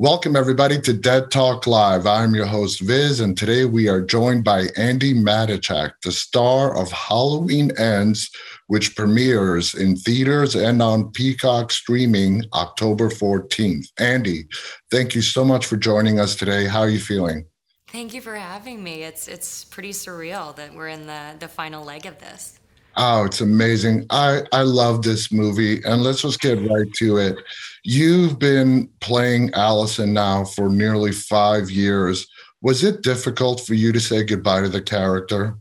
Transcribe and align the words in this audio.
Welcome, 0.00 0.34
everybody, 0.34 0.80
to 0.80 0.94
Dead 0.94 1.30
Talk 1.30 1.66
Live. 1.66 2.06
I'm 2.06 2.34
your 2.34 2.46
host, 2.46 2.80
Viz, 2.80 3.20
and 3.20 3.36
today 3.36 3.66
we 3.66 3.86
are 3.86 4.00
joined 4.00 4.44
by 4.44 4.68
Andi 4.68 5.12
Matichak, 5.12 5.92
the 6.02 6.10
star 6.10 6.74
of 6.74 6.90
Halloween 6.90 7.70
Ends, 7.76 8.30
which 8.68 8.96
premieres 8.96 9.74
in 9.74 9.96
theaters 9.96 10.56
and 10.56 10.80
on 10.80 11.10
Peacock 11.12 11.70
streaming 11.70 12.42
October 12.54 13.10
14th. 13.10 13.88
Andi, 13.98 14.46
thank 14.90 15.14
you 15.14 15.20
so 15.20 15.44
much 15.44 15.66
for 15.66 15.76
joining 15.76 16.18
us 16.18 16.34
today. 16.34 16.66
How 16.66 16.80
are 16.80 16.88
you 16.88 16.98
feeling? 16.98 17.44
Thank 17.88 18.14
you 18.14 18.22
for 18.22 18.36
having 18.36 18.82
me. 18.82 19.02
It's 19.02 19.28
it's 19.28 19.64
pretty 19.64 19.90
surreal 19.90 20.56
that 20.56 20.72
we're 20.72 20.88
in 20.88 21.06
the 21.06 21.36
the 21.38 21.48
final 21.48 21.84
leg 21.84 22.06
of 22.06 22.18
this. 22.20 22.59
Oh, 22.96 23.24
it's 23.24 23.40
amazing. 23.40 24.06
I, 24.10 24.42
I 24.52 24.62
love 24.62 25.02
this 25.02 25.32
movie. 25.32 25.82
And 25.84 26.02
let's 26.02 26.22
just 26.22 26.40
get 26.40 26.58
right 26.68 26.92
to 26.94 27.18
it. 27.18 27.36
You've 27.84 28.38
been 28.38 28.88
playing 29.00 29.52
Allison 29.54 30.12
now 30.12 30.44
for 30.44 30.68
nearly 30.68 31.12
five 31.12 31.70
years. 31.70 32.26
Was 32.62 32.84
it 32.84 33.02
difficult 33.02 33.60
for 33.60 33.74
you 33.74 33.92
to 33.92 34.00
say 34.00 34.24
goodbye 34.24 34.62
to 34.62 34.68
the 34.68 34.82
character? 34.82 35.56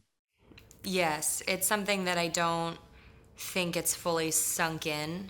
Yes, 0.84 1.44
it's 1.48 1.68
something 1.68 2.06
that 2.06 2.18
I 2.18 2.28
don't 2.28 2.78
think 3.38 3.78
it's 3.78 3.96
fully 3.96 4.32
sunk 4.32 4.86
in. 4.86 5.30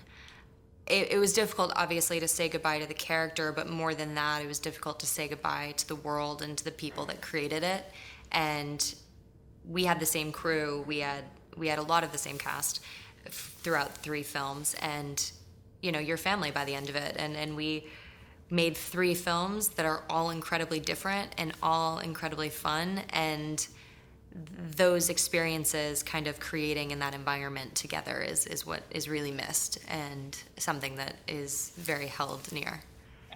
It, 0.88 1.12
it, 1.12 1.20
was 1.20 1.34
difficult, 1.34 1.72
obviously, 1.76 2.20
to 2.20 2.28
say 2.28 2.50
goodbye 2.50 2.80
to 2.80 2.88
the 2.88 2.96
character, 2.96 3.52
but 3.52 3.70
more 3.70 3.94
than 3.94 4.16
that, 4.16 4.42
it 4.42 4.48
was 4.48 4.58
difficult 4.58 5.00
to 5.02 5.06
say 5.06 5.28
goodbye 5.28 5.76
to 5.78 5.88
the 5.88 5.96
world 5.96 6.42
and 6.42 6.58
to 6.58 6.64
the 6.64 6.72
people 6.72 7.06
that 7.06 7.22
created 7.22 7.62
it. 7.62 7.86
And 8.32 8.96
we 9.68 9.86
had 9.86 10.00
the 10.00 10.06
same 10.06 10.32
crew. 10.32 10.84
We 10.88 11.00
had 11.00 11.26
we 11.58 11.68
had 11.68 11.80
a 11.80 11.84
lot 11.84 12.04
of 12.04 12.12
the 12.12 12.18
same 12.18 12.38
cast 12.38 12.82
throughout 13.30 13.98
three 13.98 14.24
films, 14.24 14.76
and 14.82 15.32
you 15.82 15.92
know, 15.92 16.00
your 16.00 16.18
family 16.18 16.52
by 16.52 16.66
the 16.66 16.76
end 16.76 16.90
of 16.90 16.96
it. 16.96 17.16
And 17.18 17.36
and 17.36 17.56
we 17.56 17.88
made 18.50 18.76
three 18.76 19.14
films 19.14 19.70
that 19.70 19.86
are 19.86 20.04
all 20.10 20.32
incredibly 20.32 20.80
different 20.80 21.32
and 21.38 21.54
all 21.62 22.00
incredibly 22.00 22.50
fun 22.50 23.02
and 23.12 23.68
those 24.76 25.10
experiences 25.10 26.04
kind 26.04 26.28
of 26.28 26.40
creating 26.40 26.92
in 26.92 27.00
that 27.00 27.14
environment 27.14 27.74
together 27.76 28.22
is, 28.22 28.46
is 28.46 28.66
what 28.66 28.84
is 28.92 29.10
really 29.10 29.32
missed 29.32 29.80
and 29.88 30.38
something 30.58 30.96
that 30.96 31.16
is 31.28 31.72
very 31.78 32.08
held 32.08 32.52
near. 32.52 32.82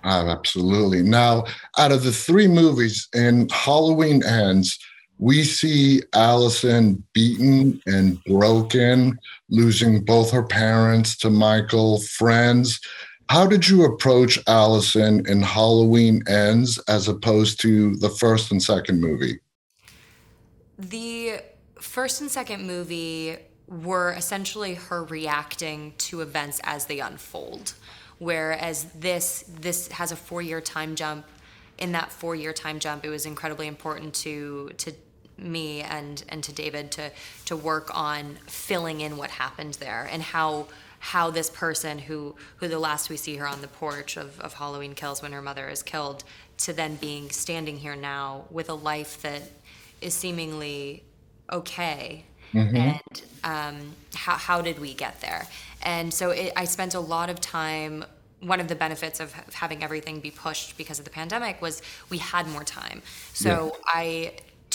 Oh, 0.03 0.27
absolutely. 0.27 1.01
Now, 1.01 1.45
out 1.77 1.91
of 1.91 2.03
the 2.03 2.11
three 2.11 2.47
movies 2.47 3.07
in 3.13 3.47
Halloween 3.49 4.23
Ends, 4.23 4.77
we 5.23 5.41
see 5.41 6.01
Allison 6.13 7.01
beaten 7.13 7.81
and 7.87 8.21
broken, 8.25 9.17
losing 9.49 10.03
both 10.03 10.29
her 10.31 10.43
parents 10.43 11.15
to 11.19 11.29
Michael, 11.29 12.01
friends. 12.01 12.81
How 13.29 13.47
did 13.47 13.65
you 13.65 13.85
approach 13.85 14.37
Allison 14.47 15.25
in 15.25 15.41
Halloween 15.41 16.23
Ends 16.27 16.77
as 16.89 17.07
opposed 17.07 17.61
to 17.61 17.95
the 17.95 18.09
first 18.09 18.51
and 18.51 18.61
second 18.61 18.99
movie? 18.99 19.39
The 20.77 21.39
first 21.79 22.19
and 22.19 22.29
second 22.29 22.67
movie 22.67 23.37
were 23.69 24.11
essentially 24.11 24.73
her 24.73 25.05
reacting 25.05 25.93
to 25.99 26.19
events 26.19 26.59
as 26.65 26.87
they 26.87 26.99
unfold 26.99 27.75
whereas 28.19 28.83
this 28.93 29.45
this 29.59 29.87
has 29.87 30.11
a 30.11 30.15
4-year 30.15 30.61
time 30.61 30.95
jump 30.95 31.25
in 31.77 31.91
that 31.93 32.11
four 32.11 32.35
year 32.35 32.53
time 32.53 32.79
jump, 32.79 33.05
it 33.05 33.09
was 33.09 33.25
incredibly 33.25 33.67
important 33.67 34.13
to 34.13 34.71
to 34.77 34.93
me 35.43 35.81
and 35.81 36.23
and 36.29 36.43
to 36.43 36.53
David 36.53 36.91
to 36.91 37.11
to 37.45 37.55
work 37.55 37.95
on 37.95 38.37
filling 38.47 39.01
in 39.01 39.17
what 39.17 39.31
happened 39.31 39.75
there 39.75 40.07
and 40.11 40.21
how 40.21 40.67
how 40.99 41.29
this 41.29 41.49
person 41.49 41.99
who 41.99 42.35
who 42.57 42.67
the 42.67 42.79
last 42.79 43.09
we 43.09 43.17
see 43.17 43.35
her 43.35 43.47
on 43.47 43.61
the 43.61 43.67
porch 43.67 44.17
of, 44.17 44.39
of 44.39 44.53
Halloween 44.53 44.95
Kills 44.95 45.21
when 45.21 45.31
her 45.33 45.41
mother 45.41 45.67
is 45.67 45.83
killed 45.83 46.23
to 46.59 46.73
then 46.73 46.95
being 46.95 47.29
standing 47.29 47.77
here 47.77 47.95
now 47.95 48.45
with 48.49 48.69
a 48.69 48.73
life 48.73 49.21
that 49.21 49.41
is 50.01 50.13
seemingly 50.13 51.03
okay 51.51 52.23
mm-hmm. 52.53 52.75
and 52.75 53.21
um, 53.43 53.93
how, 54.15 54.35
how 54.35 54.61
did 54.61 54.79
we 54.79 54.93
get 54.93 55.19
there 55.19 55.47
and 55.81 56.13
so 56.13 56.29
it, 56.29 56.53
I 56.55 56.65
spent 56.65 56.93
a 56.93 56.99
lot 56.99 57.29
of 57.29 57.41
time 57.41 58.05
one 58.43 58.59
of 58.59 58.67
the 58.67 58.75
benefits 58.75 59.19
of 59.19 59.33
having 59.53 59.83
everything 59.83 60.19
be 60.19 60.31
pushed 60.31 60.77
because 60.77 60.99
of 60.99 61.05
the 61.05 61.11
pandemic 61.11 61.61
was 61.61 61.81
we 62.09 62.17
had 62.17 62.47
more 62.47 62.63
time. 62.63 63.01
So 63.33 63.65
yeah. 63.65 63.79
I 63.87 64.31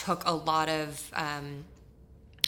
took 0.09 0.23
a 0.25 0.33
lot 0.33 0.71
of 0.71 1.11
um, 1.13 1.65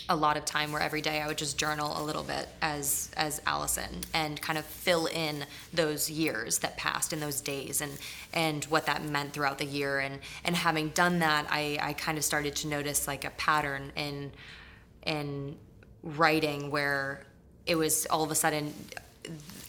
a 0.08 0.16
lot 0.16 0.38
of 0.38 0.46
time 0.46 0.72
where 0.72 0.80
every 0.80 1.02
day 1.02 1.20
I 1.20 1.26
would 1.26 1.36
just 1.36 1.58
journal 1.58 1.92
a 2.00 2.02
little 2.02 2.22
bit 2.22 2.48
as 2.62 3.10
as 3.18 3.42
Allison 3.46 4.00
and 4.14 4.40
kind 4.40 4.58
of 4.58 4.64
fill 4.64 5.04
in 5.04 5.44
those 5.74 6.10
years 6.10 6.60
that 6.60 6.78
passed 6.78 7.12
in 7.12 7.20
those 7.20 7.42
days 7.42 7.82
and 7.82 7.92
and 8.32 8.64
what 8.64 8.86
that 8.86 9.04
meant 9.04 9.34
throughout 9.34 9.58
the 9.58 9.66
year. 9.66 9.98
And 9.98 10.20
and 10.42 10.56
having 10.56 10.88
done 10.88 11.18
that 11.18 11.48
I 11.50 11.78
I 11.82 11.92
kind 11.92 12.16
of 12.16 12.24
started 12.24 12.56
to 12.56 12.66
notice 12.66 13.06
like 13.06 13.26
a 13.26 13.30
pattern 13.30 13.92
in 13.94 14.32
in 15.04 15.54
writing 16.02 16.70
where 16.70 17.26
it 17.66 17.74
was 17.74 18.06
all 18.06 18.24
of 18.24 18.30
a 18.30 18.34
sudden 18.34 18.72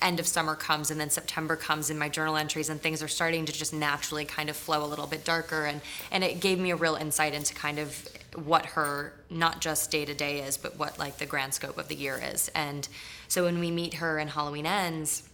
end 0.01 0.19
of 0.19 0.27
summer 0.27 0.55
comes 0.55 0.91
and 0.91 0.99
then 0.99 1.09
September 1.09 1.55
comes 1.55 1.89
in 1.89 1.97
my 1.97 2.09
journal 2.09 2.37
entries 2.37 2.69
and 2.69 2.81
things 2.81 3.03
are 3.03 3.07
starting 3.07 3.45
to 3.45 3.53
just 3.53 3.73
naturally 3.73 4.25
kind 4.25 4.49
of 4.49 4.55
flow 4.55 4.83
a 4.83 4.87
little 4.87 5.07
bit 5.07 5.23
darker. 5.23 5.65
And 5.65 5.81
and 6.11 6.23
it 6.23 6.39
gave 6.39 6.59
me 6.59 6.71
a 6.71 6.75
real 6.75 6.95
insight 6.95 7.33
into 7.33 7.53
kind 7.53 7.79
of 7.79 8.07
what 8.35 8.65
her 8.65 9.13
not 9.29 9.59
just 9.59 9.91
day 9.91 10.05
to 10.05 10.13
day 10.13 10.39
is 10.39 10.57
but 10.57 10.79
what 10.79 10.97
like 10.97 11.17
the 11.17 11.25
grand 11.25 11.53
scope 11.53 11.77
of 11.77 11.87
the 11.87 11.95
year 11.95 12.21
is. 12.23 12.49
And 12.55 12.87
so 13.27 13.43
when 13.43 13.59
we 13.59 13.71
meet 13.71 13.95
her 13.95 14.19
in 14.19 14.29
Halloween 14.29 14.65
ends 14.65 15.27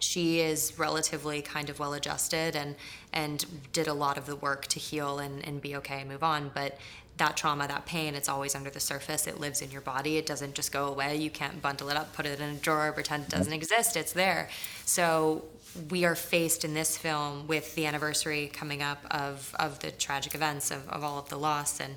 she 0.00 0.40
is 0.40 0.78
relatively 0.78 1.42
kind 1.42 1.70
of 1.70 1.78
well 1.78 1.92
adjusted 1.92 2.56
and 2.56 2.74
and 3.12 3.44
did 3.72 3.86
a 3.86 3.94
lot 3.94 4.18
of 4.18 4.26
the 4.26 4.36
work 4.36 4.66
to 4.66 4.78
heal 4.78 5.18
and, 5.18 5.44
and 5.46 5.60
be 5.60 5.76
okay 5.76 6.00
and 6.00 6.08
move 6.08 6.22
on. 6.22 6.50
But 6.54 6.78
that 7.20 7.36
trauma, 7.36 7.68
that 7.68 7.86
pain, 7.86 8.14
it's 8.14 8.28
always 8.28 8.54
under 8.54 8.70
the 8.70 8.80
surface. 8.80 9.26
It 9.26 9.38
lives 9.38 9.62
in 9.62 9.70
your 9.70 9.82
body. 9.82 10.16
It 10.16 10.26
doesn't 10.26 10.54
just 10.54 10.72
go 10.72 10.86
away. 10.86 11.16
You 11.16 11.30
can't 11.30 11.62
bundle 11.62 11.88
it 11.90 11.96
up, 11.96 12.12
put 12.12 12.26
it 12.26 12.40
in 12.40 12.48
a 12.50 12.54
drawer, 12.54 12.92
pretend 12.92 13.24
it 13.24 13.28
doesn't 13.30 13.52
mm-hmm. 13.52 13.54
exist. 13.54 13.96
It's 13.96 14.12
there. 14.12 14.48
So 14.84 15.44
we 15.90 16.04
are 16.04 16.16
faced 16.16 16.64
in 16.64 16.74
this 16.74 16.96
film 16.96 17.46
with 17.46 17.74
the 17.74 17.86
anniversary 17.86 18.50
coming 18.52 18.82
up 18.82 19.04
of, 19.10 19.54
of 19.58 19.78
the 19.80 19.90
tragic 19.90 20.34
events 20.34 20.70
of, 20.70 20.88
of 20.88 21.04
all 21.04 21.18
of 21.18 21.28
the 21.28 21.38
loss 21.38 21.80
and 21.80 21.96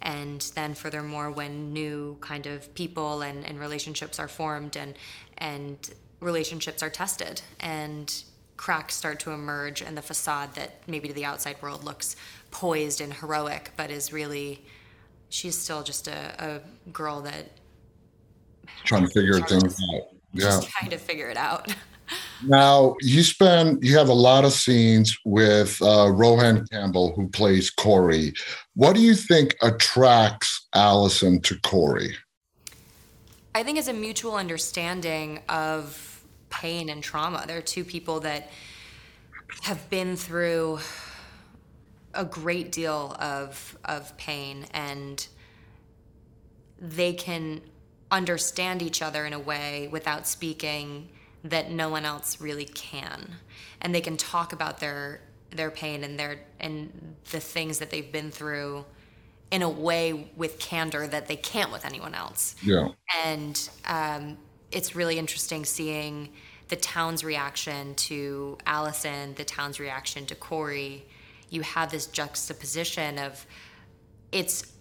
and 0.00 0.52
then 0.54 0.74
furthermore 0.74 1.28
when 1.28 1.72
new 1.72 2.16
kind 2.20 2.46
of 2.46 2.72
people 2.76 3.22
and, 3.22 3.44
and 3.44 3.58
relationships 3.58 4.20
are 4.20 4.28
formed 4.28 4.76
and 4.76 4.94
and 5.38 5.90
relationships 6.20 6.84
are 6.84 6.90
tested 6.90 7.42
and 7.58 8.22
cracks 8.58 8.94
start 8.94 9.20
to 9.20 9.30
emerge 9.30 9.80
and 9.80 9.96
the 9.96 10.02
facade 10.02 10.54
that 10.56 10.82
maybe 10.86 11.08
to 11.08 11.14
the 11.14 11.24
outside 11.24 11.56
world 11.62 11.84
looks 11.84 12.16
poised 12.50 13.00
and 13.00 13.14
heroic, 13.14 13.70
but 13.78 13.90
is 13.90 14.12
really 14.12 14.62
she's 15.30 15.56
still 15.56 15.82
just 15.82 16.08
a, 16.08 16.34
a 16.38 16.90
girl 16.90 17.22
that 17.22 17.46
trying 18.84 19.06
to 19.06 19.08
figure 19.08 19.40
things 19.40 19.80
out. 19.94 20.02
Yeah, 20.32 20.44
just 20.44 20.68
trying 20.68 20.90
to 20.90 20.98
figure 20.98 21.30
it 21.30 21.38
out. 21.38 21.74
now 22.44 22.96
you 23.00 23.22
spend 23.22 23.82
you 23.82 23.96
have 23.96 24.08
a 24.08 24.14
lot 24.14 24.44
of 24.44 24.52
scenes 24.52 25.16
with 25.24 25.80
uh, 25.80 26.10
Rohan 26.10 26.66
Campbell 26.70 27.14
who 27.14 27.28
plays 27.28 27.70
Corey. 27.70 28.34
What 28.74 28.94
do 28.94 29.00
you 29.00 29.14
think 29.14 29.56
attracts 29.62 30.68
Allison 30.74 31.40
to 31.42 31.58
Corey? 31.60 32.14
I 33.54 33.62
think 33.62 33.78
it's 33.78 33.88
a 33.88 33.92
mutual 33.92 34.34
understanding 34.34 35.40
of 35.48 36.17
pain 36.50 36.88
and 36.88 37.02
trauma. 37.02 37.44
There 37.46 37.58
are 37.58 37.62
two 37.62 37.84
people 37.84 38.20
that 38.20 38.50
have 39.62 39.88
been 39.90 40.16
through 40.16 40.78
a 42.14 42.24
great 42.24 42.72
deal 42.72 43.16
of 43.20 43.76
of 43.84 44.16
pain 44.16 44.66
and 44.72 45.26
they 46.80 47.12
can 47.12 47.60
understand 48.10 48.82
each 48.82 49.02
other 49.02 49.26
in 49.26 49.32
a 49.32 49.38
way 49.38 49.88
without 49.90 50.26
speaking 50.26 51.08
that 51.44 51.70
no 51.70 51.88
one 51.88 52.04
else 52.04 52.40
really 52.40 52.64
can. 52.64 53.36
And 53.80 53.94
they 53.94 54.00
can 54.00 54.16
talk 54.16 54.52
about 54.52 54.80
their 54.80 55.20
their 55.50 55.70
pain 55.70 56.04
and 56.04 56.18
their 56.18 56.40
and 56.60 57.16
the 57.30 57.40
things 57.40 57.78
that 57.78 57.90
they've 57.90 58.10
been 58.10 58.30
through 58.30 58.84
in 59.50 59.62
a 59.62 59.68
way 59.68 60.30
with 60.36 60.58
candor 60.58 61.06
that 61.06 61.26
they 61.26 61.36
can't 61.36 61.72
with 61.72 61.84
anyone 61.84 62.14
else. 62.14 62.54
Yeah. 62.62 62.88
And 63.24 63.68
um, 63.86 64.36
it's 64.70 64.94
really 64.94 65.18
interesting 65.18 65.64
seeing 65.64 66.30
the 66.68 66.76
town's 66.76 67.24
reaction 67.24 67.94
to 67.94 68.58
allison 68.66 69.34
the 69.34 69.44
town's 69.44 69.80
reaction 69.80 70.26
to 70.26 70.34
corey 70.34 71.04
you 71.50 71.62
have 71.62 71.90
this 71.90 72.06
juxtaposition 72.06 73.18
of 73.18 73.46
it's 74.32 74.72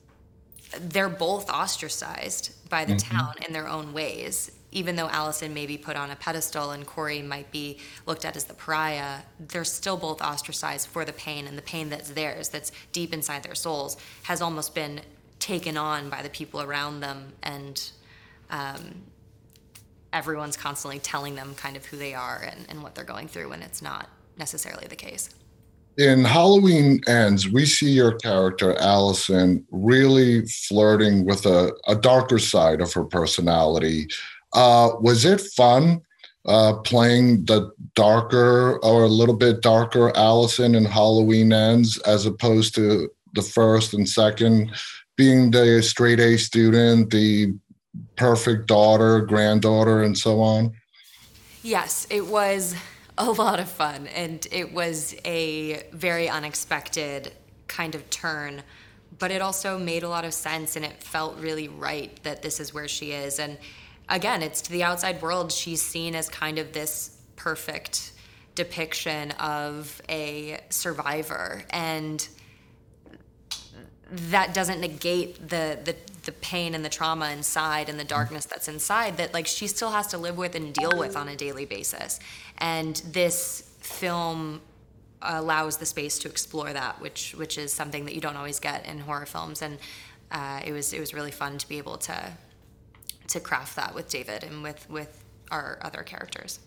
they're 0.80 1.10
both 1.10 1.50
ostracized 1.50 2.52
by 2.70 2.86
the 2.86 2.94
mm-hmm. 2.94 3.18
town 3.18 3.34
in 3.46 3.54
their 3.54 3.68
own 3.68 3.94
ways. 3.94 4.52
Even 4.72 4.98
though 4.98 5.08
Allison 5.08 5.54
may 5.54 5.66
be 5.66 5.78
put 5.78 5.96
on 5.96 6.12
a 6.12 6.16
pedestal 6.16 6.72
and 6.72 6.86
Corey 6.86 7.22
might 7.22 7.50
be 7.52 7.80
looked 8.06 8.26
at 8.26 8.36
as 8.36 8.44
the 8.44 8.54
pariah, 8.54 9.20
they're 9.40 9.64
still 9.64 9.96
both 9.96 10.22
ostracized 10.22 10.88
for 10.90 11.06
the 11.06 11.14
pain, 11.14 11.48
and 11.48 11.58
the 11.58 11.62
pain 11.62 11.90
that's 11.90 12.10
theirs, 12.10 12.50
that's 12.50 12.72
deep 12.92 13.14
inside 13.14 13.44
their 13.44 13.56
souls, 13.56 13.96
has 14.24 14.42
almost 14.42 14.76
been 14.76 15.00
taken 15.40 15.78
on 15.78 16.10
by 16.10 16.22
the 16.22 16.30
people 16.30 16.62
around 16.62 17.00
them, 17.00 17.32
and 17.44 17.92
um, 18.50 19.04
everyone's 20.14 20.58
constantly 20.58 21.00
telling 21.00 21.36
them 21.36 21.56
kind 21.56 21.76
of 21.76 21.86
who 21.86 21.98
they 21.98 22.14
are 22.14 22.48
and, 22.50 22.66
and 22.70 22.84
what 22.84 22.96
they're 22.96 23.04
going 23.04 23.28
through, 23.28 23.52
and 23.52 23.64
it's 23.64 23.82
not 23.82 24.10
necessarily 24.38 24.88
the 24.88 24.96
case. 24.96 25.30
In 25.98 26.24
Halloween 26.24 27.02
Ends, 27.08 27.50
we 27.50 27.66
see 27.66 27.90
your 27.90 28.14
character, 28.18 28.78
Allison, 28.78 29.66
really 29.72 30.46
flirting 30.46 31.26
with 31.26 31.46
a, 31.48 31.74
a 31.88 31.96
darker 31.96 32.38
side 32.38 32.82
of 32.82 32.94
her 32.94 33.04
personality. 33.04 34.08
Uh, 34.54 34.92
was 35.00 35.26
it 35.26 35.42
fun 35.42 36.02
uh, 36.46 36.74
playing 36.84 37.46
the 37.46 37.72
darker 37.96 38.78
or 38.84 39.04
a 39.04 39.10
little 39.10 39.36
bit 39.36 39.62
darker 39.62 40.16
Allison 40.16 40.76
in 40.76 40.86
Halloween 40.86 41.52
Ends 41.52 41.98
as 42.00 42.26
opposed 42.26 42.76
to 42.76 43.10
the 43.34 43.42
first 43.42 43.94
and 43.94 44.08
second, 44.08 44.72
being 45.16 45.52
the 45.52 45.82
straight 45.82 46.20
A 46.20 46.38
student, 46.38 47.10
the 47.10 47.54
perfect 48.16 48.68
daughter, 48.68 49.22
granddaughter, 49.22 50.04
and 50.04 50.18
so 50.18 50.42
on? 50.42 50.74
Yes, 51.64 52.08
it 52.10 52.26
was 52.26 52.76
a 53.18 53.32
lot 53.32 53.60
of 53.60 53.70
fun, 53.70 54.08
and 54.08 54.48
it 54.52 54.74
was 54.74 55.16
a 55.26 55.84
very 55.92 56.30
unexpected 56.30 57.34
kind 57.68 57.96
of 57.96 58.10
turn. 58.10 58.64
But 59.20 59.32
it 59.32 59.42
also 59.42 59.80
made 59.80 60.04
a 60.04 60.10
lot 60.10 60.26
of 60.26 60.34
sense, 60.34 60.76
and 60.76 60.86
it 60.86 61.04
felt 61.04 61.38
really 61.40 61.68
right 61.68 62.22
that 62.24 62.42
this 62.42 62.60
is 62.60 62.74
where 62.74 62.88
she 62.88 63.12
is. 63.12 63.40
And 63.40 63.58
again, 64.10 64.44
it's 64.44 64.62
to 64.64 64.72
the 64.72 64.84
outside 64.84 65.22
world, 65.22 65.52
she's 65.52 65.82
seen 65.82 66.16
as 66.16 66.30
kind 66.30 66.60
of 66.60 66.74
this 66.74 67.18
perfect 67.36 68.12
depiction 68.56 69.32
of 69.32 70.02
a 70.10 70.60
survivor. 70.70 71.64
And 71.72 72.28
that 74.10 74.54
doesn't 74.54 74.80
negate 74.80 75.50
the, 75.50 75.80
the 75.84 75.96
the 76.28 76.32
pain 76.34 76.76
and 76.76 76.86
the 76.86 76.90
trauma 76.90 77.32
inside 77.32 77.90
and 77.90 78.00
the 78.00 78.04
darkness 78.04 78.46
that's 78.46 78.68
inside 78.68 79.18
that 79.18 79.34
like 79.34 79.48
she 79.48 79.66
still 79.66 79.90
has 79.90 80.06
to 80.06 80.18
live 80.18 80.38
with 80.38 80.54
and 80.54 80.74
deal 80.74 80.92
with 80.96 81.16
on 81.16 81.28
a 81.28 81.36
daily 81.36 81.66
basis 81.66 82.20
and 82.60 82.98
this 83.12 83.74
film 83.80 84.62
allows 85.22 85.78
the 85.78 85.86
space 85.86 86.20
to 86.20 86.28
explore 86.28 86.72
that 86.74 87.02
which 87.02 87.34
which 87.36 87.58
is 87.58 87.74
something 87.74 88.06
that 88.06 88.14
you 88.14 88.22
don't 88.22 88.38
always 88.38 88.60
get 88.60 88.86
in 88.86 89.00
horror 89.00 89.26
films 89.26 89.62
and 89.64 89.80
uh, 90.32 90.60
it 90.66 90.72
was 90.72 90.94
it 90.94 91.00
was 91.00 91.14
really 91.14 91.32
fun 91.32 91.58
to 91.58 91.68
be 91.68 91.78
able 91.78 91.98
to 91.98 92.34
to 93.28 93.40
craft 93.40 93.76
that 93.76 93.94
with 93.94 94.10
David 94.10 94.44
and 94.44 94.64
with 94.64 94.90
with 94.90 95.24
our 95.52 95.80
other 95.82 96.04
characters. 96.04 96.60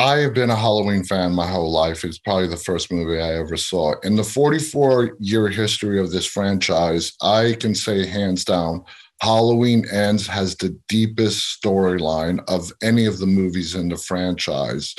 I 0.00 0.20
have 0.20 0.32
been 0.32 0.48
a 0.48 0.56
Halloween 0.56 1.04
fan 1.04 1.34
my 1.34 1.46
whole 1.46 1.70
life. 1.70 2.04
It's 2.04 2.18
probably 2.18 2.46
the 2.46 2.56
first 2.56 2.90
movie 2.90 3.20
I 3.20 3.34
ever 3.34 3.58
saw. 3.58 3.96
In 4.02 4.16
the 4.16 4.24
44 4.24 5.18
year 5.20 5.48
history 5.48 6.00
of 6.00 6.10
this 6.10 6.24
franchise, 6.24 7.12
I 7.20 7.54
can 7.60 7.74
say 7.74 8.06
hands 8.06 8.42
down, 8.42 8.82
Halloween 9.20 9.84
Ends 9.92 10.26
has 10.26 10.56
the 10.56 10.74
deepest 10.88 11.60
storyline 11.62 12.42
of 12.48 12.72
any 12.82 13.04
of 13.04 13.18
the 13.18 13.26
movies 13.26 13.74
in 13.74 13.90
the 13.90 13.98
franchise. 13.98 14.94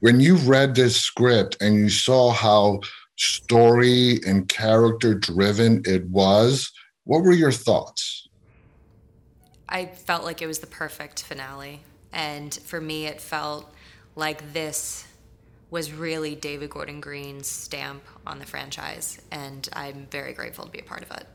When 0.00 0.18
you 0.18 0.34
read 0.34 0.74
this 0.74 1.00
script 1.00 1.56
and 1.60 1.76
you 1.76 1.88
saw 1.88 2.32
how 2.32 2.80
story 3.18 4.18
and 4.26 4.48
character 4.48 5.14
driven 5.14 5.82
it 5.86 6.04
was, 6.08 6.72
what 7.04 7.22
were 7.22 7.34
your 7.34 7.52
thoughts? 7.52 8.26
I 9.68 9.86
felt 9.86 10.24
like 10.24 10.42
it 10.42 10.48
was 10.48 10.58
the 10.58 10.66
perfect 10.66 11.22
finale. 11.22 11.82
And 12.12 12.52
for 12.52 12.80
me, 12.80 13.06
it 13.06 13.20
felt 13.20 13.72
like 14.20 14.52
this 14.52 15.06
was 15.70 15.92
really 15.92 16.36
David 16.36 16.70
Gordon 16.70 17.00
Green's 17.00 17.48
stamp 17.48 18.02
on 18.26 18.38
the 18.38 18.46
franchise. 18.46 19.20
And 19.32 19.68
I'm 19.72 20.06
very 20.10 20.32
grateful 20.32 20.66
to 20.66 20.70
be 20.70 20.78
a 20.78 20.84
part 20.84 21.02
of 21.02 21.10
it. 21.16 21.26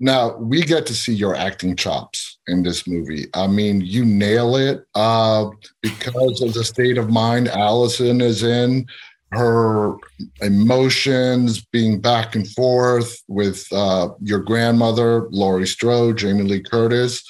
Now, 0.00 0.36
we 0.36 0.62
get 0.62 0.86
to 0.86 0.94
see 0.94 1.12
your 1.12 1.34
acting 1.34 1.76
chops 1.76 2.38
in 2.46 2.62
this 2.62 2.88
movie. 2.88 3.26
I 3.34 3.46
mean, 3.46 3.82
you 3.82 4.04
nail 4.04 4.56
it 4.56 4.84
uh, 4.94 5.50
because 5.82 6.40
of 6.40 6.54
the 6.54 6.64
state 6.64 6.96
of 6.96 7.10
mind 7.10 7.48
Allison 7.48 8.22
is 8.22 8.42
in 8.42 8.86
her 9.32 9.96
emotions 10.40 11.64
being 11.66 12.00
back 12.00 12.34
and 12.34 12.48
forth 12.48 13.22
with 13.28 13.64
uh, 13.72 14.08
your 14.22 14.40
grandmother, 14.40 15.28
Laurie 15.30 15.66
Strode, 15.66 16.18
Jamie 16.18 16.42
Lee 16.44 16.62
Curtis. 16.62 17.22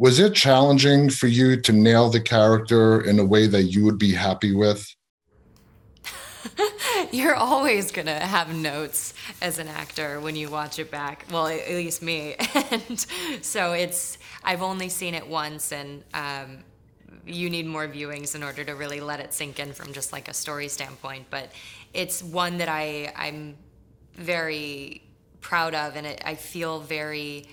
Was 0.00 0.18
it 0.18 0.34
challenging 0.34 1.10
for 1.10 1.26
you 1.26 1.60
to 1.60 1.72
nail 1.72 2.08
the 2.08 2.22
character 2.22 3.02
in 3.02 3.18
a 3.18 3.24
way 3.24 3.46
that 3.46 3.64
you 3.64 3.84
would 3.84 3.98
be 3.98 4.14
happy 4.14 4.54
with? 4.54 4.88
You're 7.12 7.34
always 7.34 7.92
going 7.92 8.06
to 8.06 8.14
have 8.14 8.56
notes 8.56 9.12
as 9.42 9.58
an 9.58 9.68
actor 9.68 10.18
when 10.18 10.36
you 10.36 10.48
watch 10.48 10.78
it 10.78 10.90
back. 10.90 11.26
Well, 11.30 11.48
at 11.48 11.68
least 11.68 12.00
me. 12.00 12.34
and 12.70 13.06
so 13.42 13.74
it's, 13.74 14.16
I've 14.42 14.62
only 14.62 14.88
seen 14.88 15.12
it 15.12 15.28
once 15.28 15.70
and 15.70 16.02
um, 16.14 16.64
you 17.26 17.50
need 17.50 17.66
more 17.66 17.86
viewings 17.86 18.34
in 18.34 18.42
order 18.42 18.64
to 18.64 18.72
really 18.72 19.00
let 19.00 19.20
it 19.20 19.34
sink 19.34 19.60
in 19.60 19.74
from 19.74 19.92
just 19.92 20.14
like 20.14 20.28
a 20.28 20.34
story 20.34 20.68
standpoint. 20.68 21.26
But 21.28 21.52
it's 21.92 22.22
one 22.22 22.56
that 22.56 22.70
I 22.70 23.12
I'm 23.14 23.54
very 24.14 25.02
proud 25.42 25.74
of, 25.74 25.96
and 25.96 26.06
it, 26.06 26.22
I 26.24 26.36
feel 26.36 26.80
very 26.80 27.46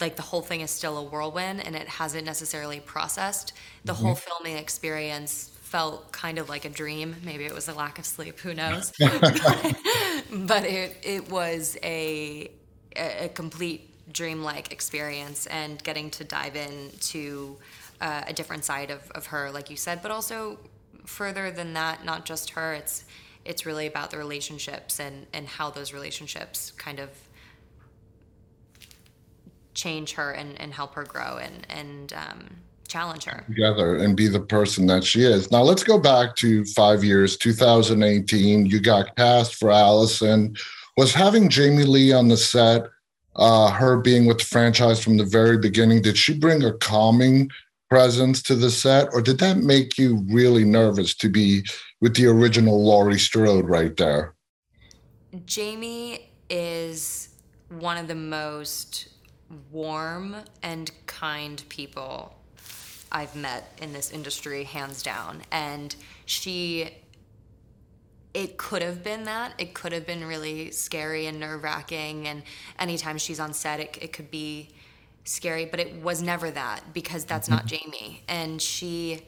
like 0.00 0.16
the 0.16 0.22
whole 0.22 0.42
thing 0.42 0.60
is 0.60 0.70
still 0.70 0.98
a 0.98 1.02
whirlwind, 1.02 1.64
and 1.64 1.74
it 1.74 1.88
hasn't 1.88 2.24
necessarily 2.24 2.80
processed. 2.80 3.52
The 3.84 3.92
mm-hmm. 3.92 4.02
whole 4.02 4.14
filming 4.14 4.56
experience 4.56 5.50
felt 5.60 6.12
kind 6.12 6.38
of 6.38 6.48
like 6.48 6.64
a 6.64 6.70
dream. 6.70 7.16
Maybe 7.22 7.44
it 7.44 7.54
was 7.54 7.68
a 7.68 7.74
lack 7.74 7.98
of 7.98 8.06
sleep. 8.06 8.38
Who 8.40 8.54
knows? 8.54 8.92
but 8.98 10.64
it 10.64 10.96
it 11.02 11.30
was 11.30 11.76
a 11.82 12.50
a 12.96 13.28
complete 13.34 14.12
dreamlike 14.12 14.72
experience, 14.72 15.46
and 15.46 15.82
getting 15.82 16.10
to 16.10 16.24
dive 16.24 16.56
into 16.56 17.56
uh, 18.00 18.22
a 18.26 18.32
different 18.32 18.64
side 18.64 18.90
of, 18.90 19.10
of 19.12 19.26
her, 19.26 19.50
like 19.50 19.70
you 19.70 19.76
said, 19.76 20.02
but 20.02 20.10
also 20.10 20.58
further 21.04 21.50
than 21.50 21.74
that, 21.74 22.04
not 22.04 22.24
just 22.24 22.50
her. 22.50 22.74
It's 22.74 23.04
it's 23.44 23.64
really 23.64 23.86
about 23.86 24.10
the 24.10 24.18
relationships 24.18 25.00
and 25.00 25.26
and 25.32 25.46
how 25.46 25.70
those 25.70 25.92
relationships 25.92 26.72
kind 26.72 26.98
of 26.98 27.10
change 29.78 30.12
her 30.12 30.32
and, 30.32 30.60
and 30.60 30.74
help 30.74 30.94
her 30.94 31.04
grow 31.04 31.38
and 31.38 31.64
and 31.70 32.12
um, 32.14 32.48
challenge 32.88 33.24
her 33.24 33.44
together 33.46 33.96
and 33.96 34.16
be 34.16 34.26
the 34.26 34.40
person 34.40 34.86
that 34.86 35.04
she 35.04 35.22
is. 35.22 35.50
Now 35.52 35.62
let's 35.62 35.84
go 35.84 35.98
back 35.98 36.34
to 36.36 36.64
five 36.64 37.04
years, 37.04 37.36
2018. 37.36 38.66
You 38.66 38.80
got 38.80 39.14
cast 39.16 39.54
for 39.54 39.70
Allison. 39.70 40.56
Was 40.96 41.14
having 41.14 41.48
Jamie 41.48 41.84
Lee 41.84 42.12
on 42.12 42.26
the 42.26 42.36
set, 42.36 42.82
uh, 43.36 43.70
her 43.70 43.98
being 43.98 44.26
with 44.26 44.38
the 44.38 44.44
franchise 44.44 45.02
from 45.02 45.16
the 45.16 45.24
very 45.24 45.58
beginning, 45.58 46.02
did 46.02 46.18
she 46.18 46.36
bring 46.36 46.64
a 46.64 46.72
calming 46.72 47.48
presence 47.88 48.42
to 48.42 48.56
the 48.56 48.70
set, 48.70 49.08
or 49.12 49.22
did 49.22 49.38
that 49.38 49.58
make 49.58 49.96
you 49.96 50.24
really 50.28 50.64
nervous 50.64 51.14
to 51.14 51.28
be 51.28 51.62
with 52.00 52.16
the 52.16 52.26
original 52.26 52.84
Laurie 52.84 53.18
Strode 53.18 53.66
right 53.66 53.96
there? 53.96 54.34
Jamie 55.46 56.30
is 56.50 57.28
one 57.68 57.96
of 57.96 58.08
the 58.08 58.14
most 58.14 59.08
warm 59.70 60.36
and 60.62 60.90
kind 61.06 61.62
people 61.68 62.34
I've 63.10 63.34
met 63.34 63.78
in 63.80 63.92
this 63.92 64.10
industry, 64.10 64.64
hands 64.64 65.02
down. 65.02 65.42
And 65.50 65.94
she, 66.26 66.90
it 68.34 68.56
could 68.58 68.82
have 68.82 69.02
been 69.02 69.24
that. 69.24 69.54
It 69.58 69.74
could 69.74 69.92
have 69.92 70.06
been 70.06 70.24
really 70.24 70.70
scary 70.70 71.26
and 71.26 71.40
nerve 71.40 71.62
wracking. 71.62 72.28
And 72.28 72.42
anytime 72.78 73.18
she's 73.18 73.40
on 73.40 73.54
set, 73.54 73.80
it, 73.80 73.98
it 74.00 74.12
could 74.12 74.30
be 74.30 74.70
scary, 75.24 75.64
but 75.64 75.80
it 75.80 75.94
was 75.96 76.22
never 76.22 76.50
that 76.50 76.92
because 76.92 77.24
that's 77.24 77.48
not 77.48 77.66
mm-hmm. 77.66 77.90
Jamie. 77.90 78.22
And 78.28 78.60
she 78.60 79.22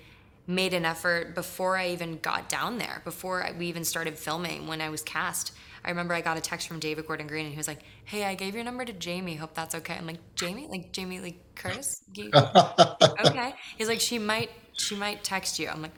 made 0.47 0.75
an 0.75 0.85
effort 0.85 1.35
before 1.35 1.77
I 1.77 1.91
even 1.91 2.19
got 2.19 2.49
down 2.49 2.79
there, 2.79 3.01
before 3.05 3.49
we 3.59 3.67
even 3.67 3.85
started 3.85 4.19
filming 4.19 4.67
when 4.67 4.81
I 4.81 4.91
was 4.91 5.03
cast. 5.03 5.53
I 5.85 5.91
remember 5.91 6.15
I 6.15 6.21
got 6.21 6.37
a 6.37 6.41
text 6.41 6.69
from 6.69 6.79
David 6.79 7.07
Gordon 7.07 7.27
Green 7.27 7.45
and 7.47 7.53
he 7.53 7.59
was 7.59 7.69
like, 7.69 7.81
Hey, 8.05 8.25
I 8.25 8.35
gave 8.35 8.55
your 8.55 8.65
number 8.65 8.85
to 8.85 8.93
Jamie. 8.93 9.37
Hope 9.37 9.55
that's 9.55 9.75
okay. 9.75 9.95
I'm 9.95 10.07
like, 10.07 10.19
Jamie? 10.35 10.67
Like 10.69 10.93
Jamie 10.93 11.21
Lee 11.21 11.37
Curtis? 11.55 12.03
okay. 12.35 13.55
He's 13.79 13.89
like, 13.89 14.01
She 14.01 14.19
might 14.19 14.51
she 14.81 14.97
might 14.97 15.23
text 15.23 15.59
you. 15.59 15.69
I'm 15.69 15.83
like, 15.83 15.93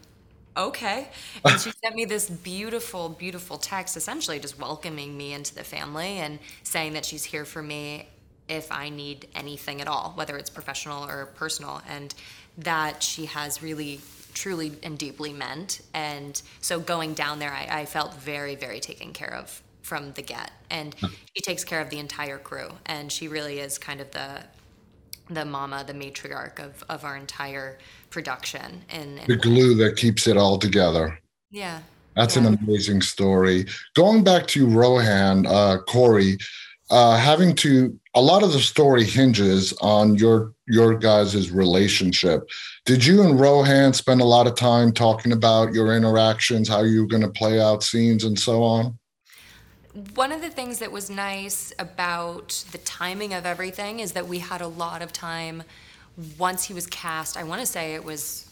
okay. 0.57 1.09
And 1.45 1.61
she 1.61 1.73
sent 1.83 1.95
me 1.95 2.05
this 2.05 2.29
beautiful, 2.29 3.09
beautiful 3.09 3.59
text, 3.59 3.97
essentially 3.97 4.39
just 4.39 4.59
welcoming 4.59 5.17
me 5.17 5.33
into 5.33 5.55
the 5.55 5.65
family 5.65 6.19
and 6.19 6.39
saying 6.63 6.95
that 6.95 7.05
she's 7.05 7.25
here 7.25 7.45
for 7.45 7.63
me 7.63 8.09
if 8.49 8.71
I 8.71 8.89
need 8.89 9.29
anything 9.35 9.81
at 9.81 9.89
all, 9.89 10.13
whether 10.17 10.37
it's 10.37 10.51
professional 10.51 11.05
or 11.05 11.27
personal, 11.27 11.81
and 11.89 12.15
that 12.59 13.03
she 13.03 13.27
has 13.27 13.63
really, 13.63 14.01
truly, 14.35 14.73
and 14.83 14.99
deeply 14.99 15.33
meant. 15.33 15.81
And 15.95 16.41
so 16.61 16.81
going 16.81 17.15
down 17.15 17.39
there, 17.39 17.53
I, 17.53 17.81
I 17.81 17.85
felt 17.87 18.15
very, 18.15 18.57
very 18.57 18.81
taken 18.81 19.13
care 19.13 19.33
of 19.35 19.63
from 19.83 20.13
the 20.13 20.23
get. 20.23 20.53
And 20.71 20.95
she 21.35 21.43
takes 21.43 21.65
care 21.65 21.81
of 21.81 21.91
the 21.91 21.99
entire 21.99 22.39
crew, 22.39 22.71
and 22.87 23.13
she 23.13 23.29
really 23.29 23.59
is 23.59 23.79
kind 23.79 24.01
of 24.01 24.11
the 24.13 24.45
the 25.31 25.45
mama, 25.45 25.85
the 25.87 25.95
matriarch 25.95 26.59
of, 26.59 26.85
of 26.89 27.05
our 27.05 27.17
entire 27.17 27.79
production. 28.11 28.83
And, 28.91 29.19
and 29.19 29.27
the 29.27 29.37
glue 29.37 29.75
that 29.77 29.97
keeps 29.97 30.27
it 30.27 30.37
all 30.37 30.59
together. 30.59 31.19
Yeah. 31.51 31.81
That's 32.17 32.37
yeah. 32.37 32.49
an 32.49 32.59
amazing 32.63 33.01
story. 33.01 33.67
Going 33.95 34.25
back 34.25 34.47
to 34.49 34.67
Rohan, 34.67 35.47
uh, 35.47 35.79
Corey, 35.89 36.37
uh, 36.91 37.17
having 37.17 37.55
to 37.57 37.99
a 38.15 38.21
lot 38.21 38.43
of 38.43 38.53
the 38.53 38.61
story 38.61 39.05
hinges 39.05 39.73
on 39.81 40.17
your 40.17 40.53
your 40.67 40.95
guys' 40.95 41.51
relationship. 41.51 42.49
Did 42.85 43.05
you 43.05 43.23
and 43.23 43.41
Rohan 43.41 43.95
spend 43.95 44.21
a 44.21 44.27
lot 44.27 44.47
of 44.47 44.55
time 44.55 44.93
talking 44.93 45.33
about 45.33 45.73
your 45.73 45.97
interactions, 45.97 46.69
how 46.69 46.83
you 46.83 47.03
were 47.03 47.09
going 47.09 47.23
to 47.23 47.31
play 47.31 47.61
out 47.61 47.83
scenes, 47.83 48.25
and 48.25 48.39
so 48.39 48.63
on? 48.63 48.99
One 50.15 50.33
of 50.33 50.41
the 50.41 50.49
things 50.49 50.79
that 50.79 50.91
was 50.91 51.11
nice 51.11 51.73
about 51.79 52.65
the 52.73 52.79
timing 52.79 53.35
of 53.35 53.45
everything 53.45 54.01
is 54.01 54.13
that 54.13 54.27
we 54.27 54.39
had 54.39 54.63
a 54.63 54.67
lot 54.67 55.03
of 55.03 55.13
time 55.13 55.65
once 56.39 56.65
he 56.65 56.75
was 56.75 56.87
cast. 56.87 57.37
I 57.37 57.45
want 57.45 57.61
to 57.61 57.67
say 57.67 57.95
it 57.95 58.05
was 58.05 58.49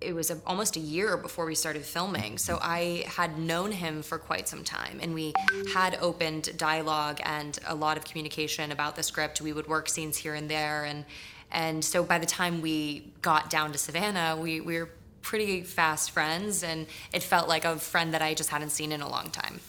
it 0.00 0.14
was 0.14 0.30
a, 0.30 0.38
almost 0.46 0.76
a 0.76 0.80
year 0.80 1.18
before 1.18 1.44
we 1.44 1.54
started 1.54 1.84
filming. 1.84 2.38
So 2.38 2.58
I 2.62 3.04
had 3.06 3.38
known 3.38 3.70
him 3.70 4.02
for 4.02 4.18
quite 4.18 4.48
some 4.48 4.64
time, 4.64 4.98
and 5.02 5.12
we 5.12 5.34
had 5.74 5.98
opened 6.00 6.56
dialogue 6.56 7.20
and 7.22 7.58
a 7.66 7.74
lot 7.74 7.98
of 7.98 8.04
communication 8.04 8.72
about 8.72 8.96
the 8.96 9.02
script. 9.02 9.42
We 9.42 9.52
would 9.52 9.68
work 9.68 9.90
scenes 9.90 10.16
here 10.16 10.34
and 10.34 10.50
there, 10.50 10.84
and 10.84 11.04
and 11.52 11.84
so 11.84 12.02
by 12.02 12.18
the 12.18 12.26
time 12.26 12.60
we 12.60 13.12
got 13.22 13.50
down 13.50 13.72
to 13.72 13.78
Savannah, 13.78 14.36
we, 14.40 14.60
we 14.60 14.78
were 14.78 14.90
pretty 15.22 15.62
fast 15.62 16.10
friends, 16.10 16.62
and 16.62 16.86
it 17.12 17.22
felt 17.22 17.48
like 17.48 17.64
a 17.64 17.76
friend 17.76 18.14
that 18.14 18.22
I 18.22 18.34
just 18.34 18.50
hadn't 18.50 18.70
seen 18.70 18.92
in 18.92 19.00
a 19.00 19.08
long 19.08 19.30
time. 19.30 19.60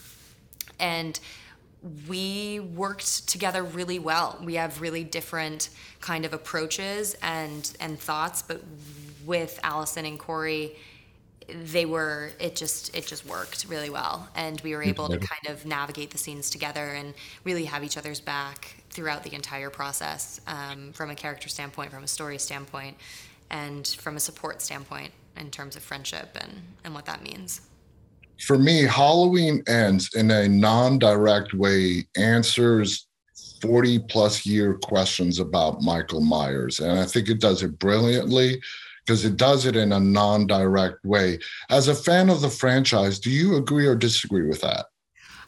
And 0.79 1.19
we 2.07 2.59
worked 2.59 3.27
together 3.27 3.63
really 3.63 3.99
well. 3.99 4.39
We 4.43 4.55
have 4.55 4.81
really 4.81 5.03
different 5.03 5.69
kind 5.99 6.25
of 6.25 6.33
approaches 6.33 7.15
and 7.21 7.71
and 7.79 7.99
thoughts, 7.99 8.41
but 8.41 8.61
with 9.25 9.59
Allison 9.63 10.05
and 10.05 10.19
Corey, 10.19 10.75
they 11.47 11.85
were 11.85 12.31
it 12.39 12.55
just 12.55 12.95
it 12.95 13.05
just 13.07 13.25
worked 13.25 13.65
really 13.67 13.89
well 13.89 14.27
and 14.35 14.61
we 14.61 14.75
were 14.75 14.83
able 14.83 15.09
to 15.09 15.17
kind 15.17 15.47
of 15.47 15.65
navigate 15.65 16.11
the 16.11 16.17
scenes 16.17 16.49
together 16.49 16.89
and 16.89 17.13
really 17.43 17.65
have 17.65 17.83
each 17.83 17.97
other's 17.97 18.19
back 18.19 18.75
throughout 18.89 19.23
the 19.23 19.33
entire 19.33 19.69
process 19.69 20.39
um, 20.47 20.91
from 20.93 21.09
a 21.09 21.15
character 21.15 21.49
standpoint 21.49 21.91
from 21.91 22.03
a 22.03 22.07
story 22.07 22.37
standpoint 22.37 22.95
and 23.49 23.87
from 23.87 24.15
a 24.15 24.19
support 24.19 24.61
standpoint 24.61 25.11
in 25.37 25.49
terms 25.49 25.75
of 25.75 25.83
friendship 25.83 26.37
and 26.39 26.51
and 26.83 26.93
what 26.93 27.05
that 27.05 27.23
means 27.23 27.61
for 28.39 28.57
me 28.57 28.83
halloween 28.83 29.63
ends 29.67 30.09
in 30.15 30.31
a 30.31 30.47
non-direct 30.47 31.53
way 31.53 32.05
answers 32.17 33.07
40 33.61 33.99
plus 33.99 34.45
year 34.45 34.75
questions 34.75 35.39
about 35.39 35.81
michael 35.81 36.21
myers 36.21 36.79
and 36.79 36.99
i 36.99 37.05
think 37.05 37.29
it 37.29 37.39
does 37.39 37.63
it 37.63 37.77
brilliantly 37.79 38.61
because 39.05 39.25
it 39.25 39.37
does 39.37 39.65
it 39.65 39.75
in 39.75 39.91
a 39.91 39.99
non 39.99 40.47
direct 40.47 41.03
way. 41.03 41.39
As 41.69 41.87
a 41.87 41.95
fan 41.95 42.29
of 42.29 42.41
the 42.41 42.49
franchise, 42.49 43.19
do 43.19 43.29
you 43.29 43.55
agree 43.57 43.87
or 43.87 43.95
disagree 43.95 44.47
with 44.47 44.61
that? 44.61 44.85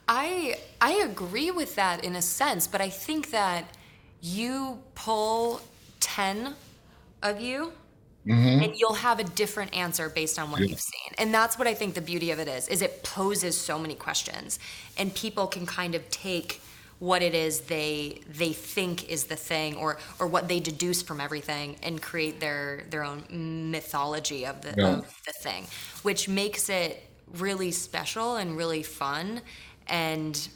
I 0.07 0.57
I 0.81 0.93
agree 0.93 1.51
with 1.51 1.75
that 1.75 2.03
in 2.03 2.15
a 2.15 2.21
sense, 2.21 2.67
but 2.67 2.81
I 2.81 2.89
think 2.89 3.31
that 3.31 3.65
you 4.21 4.79
pull 4.95 5.61
10 5.99 6.55
of 7.21 7.39
you 7.39 7.73
mm-hmm. 8.25 8.63
and 8.63 8.75
you'll 8.77 8.93
have 8.93 9.19
a 9.19 9.23
different 9.23 9.75
answer 9.75 10.09
based 10.09 10.39
on 10.39 10.51
what 10.51 10.61
yeah. 10.61 10.67
you've 10.67 10.81
seen. 10.81 11.13
And 11.17 11.33
that's 11.33 11.57
what 11.57 11.67
I 11.67 11.73
think 11.73 11.93
the 11.93 12.01
beauty 12.01 12.31
of 12.31 12.39
it 12.39 12.47
is 12.47 12.67
is 12.67 12.81
it 12.81 13.03
poses 13.03 13.57
so 13.57 13.77
many 13.77 13.95
questions 13.95 14.59
and 14.97 15.13
people 15.13 15.47
can 15.47 15.65
kind 15.65 15.95
of 15.95 16.09
take 16.09 16.61
what 16.99 17.21
it 17.21 17.33
is 17.33 17.61
they 17.61 18.21
they 18.29 18.53
think 18.53 19.09
is 19.09 19.25
the 19.25 19.35
thing 19.35 19.75
or 19.75 19.97
or 20.19 20.27
what 20.27 20.47
they 20.47 20.59
deduce 20.61 21.01
from 21.01 21.19
everything 21.19 21.75
and 21.83 22.01
create 22.01 22.39
their 22.39 22.85
their 22.89 23.03
own 23.03 23.23
mythology 23.71 24.45
of 24.45 24.61
the 24.61 24.73
yeah. 24.77 24.97
of 24.97 25.21
the 25.25 25.33
thing 25.33 25.65
which 26.03 26.29
makes 26.29 26.69
it 26.69 27.05
really 27.33 27.71
special 27.71 28.37
and 28.37 28.55
really 28.55 28.83
fun 28.83 29.41
and 29.87 30.47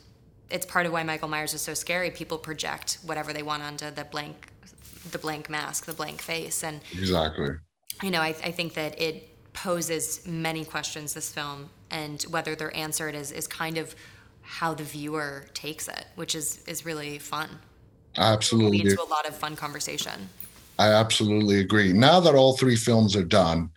it's 0.50 0.66
part 0.66 0.86
of 0.86 0.94
why 0.94 1.04
Michael 1.04 1.28
Myers 1.28 1.54
is 1.54 1.60
so 1.60 1.74
scary 1.74 2.12
people 2.12 2.38
project 2.38 3.00
whatever 3.04 3.34
they 3.34 3.44
want 3.44 3.62
onto 3.62 3.92
the 3.92 4.06
blank 4.06 4.48
the 5.12 5.18
blank 5.18 5.50
mask 5.50 5.86
the 5.86 5.94
blank 5.94 6.22
face 6.22 6.64
and 6.64 6.82
exactly 6.94 7.50
you 8.04 8.12
know 8.12 8.22
I, 8.22 8.30
I 8.30 8.52
think 8.52 8.74
that 8.76 9.00
it 9.02 9.30
poses 9.54 10.26
many 10.28 10.64
questions 10.64 11.14
this 11.14 11.32
film 11.32 11.70
and 11.90 12.22
whether 12.24 12.56
they're 12.56 12.76
answered 12.76 13.16
is 13.16 13.32
is 13.32 13.48
kind 13.48 13.78
of 13.78 13.96
how 14.48 14.74
the 14.74 14.84
viewer 14.84 15.46
takes 15.54 15.88
it, 15.88 16.06
which 16.16 16.34
is 16.34 16.64
is 16.68 16.86
really 16.86 17.20
fun. 17.20 17.50
Absolutely. 18.18 18.80
Into 18.80 19.02
a 19.02 19.04
lot 19.04 19.28
of 19.28 19.36
fun 19.36 19.56
conversation. 19.56 20.30
I 20.80 20.90
absolutely 20.90 21.60
agree. 21.60 21.92
Now 21.92 22.20
that 22.22 22.34
all 22.34 22.56
three 22.56 22.76
films 22.76 23.16
are 23.16 23.26
done, 23.26 23.70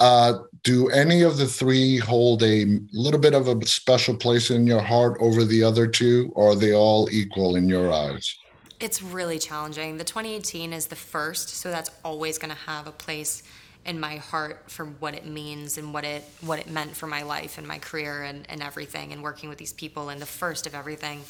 uh, 0.00 0.40
do 0.64 0.88
any 0.90 1.22
of 1.22 1.36
the 1.36 1.46
three 1.46 1.98
hold 1.98 2.42
a 2.42 2.80
little 2.92 3.20
bit 3.20 3.34
of 3.34 3.48
a 3.48 3.64
special 3.66 4.16
place 4.16 4.50
in 4.50 4.66
your 4.66 4.80
heart 4.80 5.16
over 5.20 5.44
the 5.44 5.62
other 5.62 5.86
two, 5.86 6.32
or 6.34 6.52
are 6.52 6.56
they 6.56 6.74
all 6.74 7.08
equal 7.10 7.56
in 7.56 7.68
your 7.68 7.92
eyes? 7.92 8.34
It's 8.80 9.02
really 9.02 9.38
challenging. 9.38 9.96
The 9.96 10.04
2018 10.04 10.72
is 10.72 10.86
the 10.86 10.96
first, 10.96 11.48
so 11.48 11.70
that's 11.70 11.90
always 12.04 12.38
going 12.38 12.50
to 12.50 12.60
have 12.62 12.86
a 12.86 12.92
place 12.92 13.42
in 13.84 13.98
my 13.98 14.16
heart 14.16 14.64
for 14.66 14.84
what 14.84 15.14
it 15.14 15.26
means 15.26 15.78
and 15.78 15.94
what 15.94 16.04
it 16.04 16.22
what 16.42 16.58
it 16.58 16.68
meant 16.68 16.94
for 16.94 17.06
my 17.06 17.22
life 17.22 17.58
and 17.58 17.66
my 17.66 17.78
career 17.78 18.22
and, 18.22 18.46
and 18.50 18.62
everything 18.62 19.12
and 19.12 19.22
working 19.22 19.48
with 19.48 19.56
these 19.56 19.72
people 19.72 20.10
and 20.10 20.20
the 20.20 20.26
first 20.26 20.66
of 20.66 20.74
everything 20.74 21.22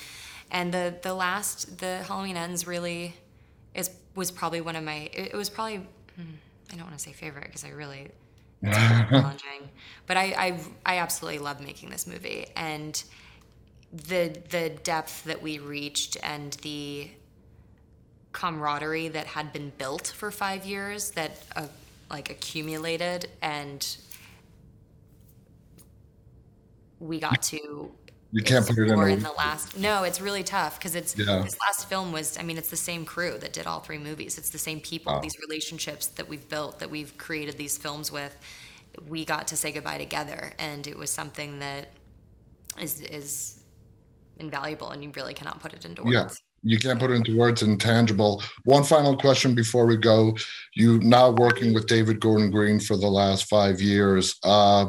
and 0.50 0.74
the 0.74 0.94
the 1.02 1.14
last 1.14 1.78
the 1.78 1.98
halloween 2.08 2.36
ends 2.36 2.66
really 2.66 3.14
is 3.74 3.90
was 4.14 4.30
probably 4.30 4.60
one 4.60 4.74
of 4.74 4.82
my 4.82 5.08
it, 5.12 5.30
it 5.32 5.36
was 5.36 5.48
probably 5.48 5.76
hmm, 5.76 6.22
i 6.72 6.74
don't 6.74 6.84
want 6.84 6.96
to 6.96 7.02
say 7.02 7.12
favorite 7.12 7.44
because 7.44 7.64
i 7.64 7.68
really 7.68 8.10
it's 8.62 8.76
challenging 9.10 9.68
but 10.06 10.16
I, 10.16 10.24
I 10.24 10.60
i 10.84 10.98
absolutely 10.98 11.38
love 11.38 11.60
making 11.60 11.90
this 11.90 12.06
movie 12.08 12.46
and 12.56 13.00
the 13.92 14.36
the 14.50 14.70
depth 14.82 15.24
that 15.24 15.40
we 15.40 15.58
reached 15.58 16.16
and 16.22 16.54
the 16.62 17.08
camaraderie 18.38 19.08
that 19.08 19.26
had 19.26 19.52
been 19.52 19.72
built 19.78 20.12
for 20.16 20.30
five 20.30 20.64
years 20.64 21.10
that 21.10 21.42
a 21.56 21.68
like 22.08 22.30
accumulated 22.30 23.28
and 23.42 23.96
we 27.00 27.18
got 27.18 27.42
to 27.42 27.90
you 28.30 28.42
can't 28.42 28.64
put 28.64 28.78
it 28.78 28.88
in, 28.88 29.00
in 29.08 29.22
the 29.24 29.32
last 29.32 29.76
no 29.76 30.04
it's 30.04 30.20
really 30.20 30.44
tough 30.44 30.78
because 30.78 30.94
it's 30.94 31.18
yeah. 31.18 31.42
this 31.42 31.56
last 31.66 31.88
film 31.88 32.12
was 32.12 32.38
i 32.38 32.44
mean 32.44 32.56
it's 32.56 32.70
the 32.70 32.76
same 32.76 33.04
crew 33.04 33.36
that 33.38 33.52
did 33.52 33.66
all 33.66 33.80
three 33.80 33.98
movies. 33.98 34.38
It's 34.38 34.50
the 34.50 34.58
same 34.58 34.80
people 34.80 35.14
wow. 35.14 35.20
these 35.20 35.36
relationships 35.40 36.06
that 36.06 36.28
we've 36.28 36.48
built 36.48 36.78
that 36.78 36.90
we've 36.90 37.18
created 37.18 37.58
these 37.58 37.76
films 37.76 38.12
with. 38.12 38.36
We 39.08 39.24
got 39.24 39.48
to 39.48 39.56
say 39.56 39.72
goodbye 39.72 39.98
together 39.98 40.52
and 40.60 40.86
it 40.86 40.96
was 40.96 41.10
something 41.10 41.58
that 41.58 41.88
is 42.80 43.00
is 43.00 43.60
invaluable 44.38 44.90
and 44.90 45.02
you 45.02 45.10
really 45.16 45.34
cannot 45.34 45.58
put 45.58 45.72
it 45.72 45.84
into 45.84 46.04
words. 46.04 46.14
Yeah 46.14 46.47
you 46.62 46.78
can't 46.78 46.98
put 46.98 47.10
it 47.10 47.14
into 47.14 47.36
words 47.36 47.62
intangible 47.62 48.42
one 48.64 48.82
final 48.82 49.16
question 49.16 49.54
before 49.54 49.86
we 49.86 49.96
go. 49.96 50.36
You 50.74 50.98
now 51.00 51.30
working 51.30 51.72
with 51.74 51.86
david 51.86 52.20
gordon 52.20 52.50
green 52.50 52.80
for 52.80 52.96
the 52.96 53.08
last 53.08 53.48
five 53.48 53.80
years 53.80 54.36
uh, 54.44 54.86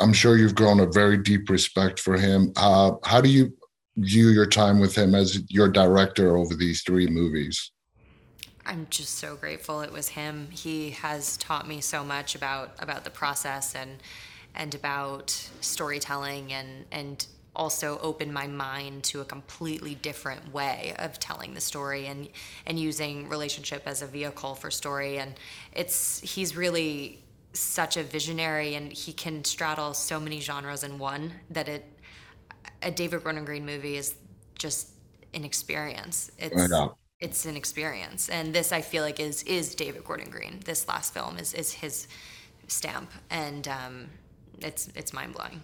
i'm 0.00 0.12
sure 0.12 0.36
you've 0.36 0.54
grown 0.54 0.80
a 0.80 0.86
very 0.86 1.18
deep 1.18 1.48
respect 1.48 1.98
for 2.00 2.16
him. 2.16 2.52
Uh, 2.56 2.92
how 3.04 3.20
do 3.20 3.28
you 3.28 3.52
view 3.96 4.28
your 4.28 4.46
time 4.46 4.80
with 4.80 4.96
him 4.96 5.14
as 5.14 5.42
your 5.50 5.68
director 5.68 6.36
over 6.36 6.54
these 6.54 6.82
three 6.82 7.06
movies? 7.06 7.70
I'm 8.64 8.86
just 8.90 9.16
so 9.16 9.36
grateful 9.36 9.80
it 9.80 9.92
was 9.92 10.08
him. 10.10 10.48
He 10.50 10.90
has 10.90 11.36
taught 11.36 11.66
me 11.66 11.80
so 11.80 12.04
much 12.04 12.34
about 12.34 12.72
about 12.78 13.04
the 13.04 13.10
process 13.10 13.74
and 13.74 13.98
and 14.54 14.74
about 14.74 15.30
storytelling 15.60 16.52
and 16.52 16.84
and 16.92 17.26
also 17.54 17.98
opened 17.98 18.32
my 18.32 18.46
mind 18.46 19.02
to 19.02 19.20
a 19.20 19.24
completely 19.24 19.94
different 19.96 20.52
way 20.52 20.94
of 20.98 21.18
telling 21.18 21.54
the 21.54 21.60
story 21.60 22.06
and 22.06 22.28
and 22.66 22.78
using 22.78 23.28
relationship 23.28 23.82
as 23.86 24.02
a 24.02 24.06
vehicle 24.06 24.54
for 24.54 24.70
story 24.70 25.18
and 25.18 25.34
it's 25.72 26.20
he's 26.20 26.56
really 26.56 27.22
such 27.52 27.96
a 27.96 28.02
visionary 28.02 28.76
and 28.76 28.92
he 28.92 29.12
can 29.12 29.42
straddle 29.44 29.92
so 29.92 30.20
many 30.20 30.40
genres 30.40 30.84
in 30.84 30.98
one 30.98 31.32
that 31.50 31.68
it 31.68 31.84
a 32.82 32.90
David 32.90 33.22
Gordon 33.24 33.44
Green 33.44 33.66
movie 33.66 33.96
is 33.96 34.14
just 34.58 34.88
an 35.34 35.44
experience. 35.44 36.30
It's 36.38 36.54
it's 37.18 37.44
an 37.44 37.56
experience. 37.56 38.28
And 38.28 38.54
this 38.54 38.72
I 38.72 38.80
feel 38.80 39.02
like 39.02 39.20
is 39.20 39.42
is 39.42 39.74
David 39.74 40.04
Gordon 40.04 40.30
Green. 40.30 40.60
This 40.64 40.86
last 40.88 41.12
film 41.12 41.36
is 41.36 41.52
is 41.54 41.72
his 41.72 42.08
stamp 42.68 43.10
and 43.30 43.66
um, 43.68 44.06
it's 44.60 44.88
it's 44.94 45.12
mind 45.12 45.34
blowing 45.34 45.60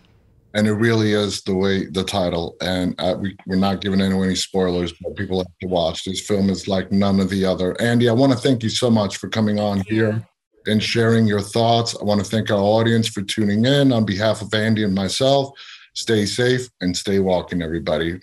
and 0.54 0.66
it 0.66 0.72
really 0.72 1.12
is 1.12 1.42
the 1.42 1.54
way 1.54 1.86
the 1.86 2.04
title. 2.04 2.56
And 2.60 2.94
uh, 2.98 3.16
we, 3.18 3.36
we're 3.46 3.56
not 3.56 3.80
giving 3.80 4.00
anyone 4.00 4.26
any 4.26 4.36
spoilers 4.36 4.92
but 4.92 5.16
people 5.16 5.38
have 5.38 5.46
to 5.62 5.68
watch. 5.68 6.04
This 6.04 6.20
film 6.20 6.50
is 6.50 6.68
like 6.68 6.90
none 6.90 7.20
of 7.20 7.30
the 7.30 7.44
other. 7.44 7.74
Andi 7.74 8.08
i 8.08 8.12
want 8.12 8.32
to 8.32 8.38
thank 8.38 8.62
you 8.62 8.70
so 8.70 8.90
much 8.90 9.16
for 9.18 9.28
coming 9.28 9.58
on 9.58 9.80
here 9.80 10.26
and 10.66 10.82
sharing 10.82 11.26
your 11.26 11.40
thoughts. 11.40 11.96
I 12.00 12.04
want 12.04 12.24
to 12.24 12.30
thank 12.30 12.50
our 12.50 12.58
audience 12.58 13.08
for 13.08 13.22
tuning 13.22 13.64
in. 13.64 13.92
On 13.92 14.04
behalf 14.04 14.42
of 14.42 14.48
andi 14.50 14.84
and 14.84 14.94
myself 14.94 15.50
stay 15.94 16.26
safe 16.26 16.68
and 16.80 16.94
stay 16.96 17.18
walking 17.18 17.62
everybody 17.62 18.20